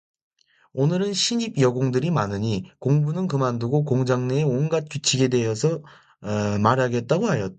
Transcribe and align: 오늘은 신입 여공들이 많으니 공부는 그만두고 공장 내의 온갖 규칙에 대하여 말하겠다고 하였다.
오늘은 0.73 1.13
신입 1.13 1.59
여공들이 1.59 2.11
많으니 2.11 2.71
공부는 2.79 3.27
그만두고 3.27 3.83
공장 3.83 4.27
내의 4.27 4.43
온갖 4.43 4.85
규칙에 4.89 5.27
대하여 5.27 5.55
말하겠다고 6.61 7.27
하였다. 7.27 7.49